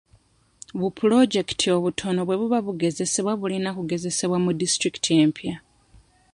Bu 0.79 0.87
puloojekiti 0.97 1.67
obutono 1.77 2.21
bwe 2.25 2.39
buba 2.41 2.59
bugezesebwa 2.65 3.33
bulina 3.39 3.69
kugezesebwa 3.77 4.37
mu 4.45 4.51
disitulikiti 4.61 5.11
empya. 5.23 5.55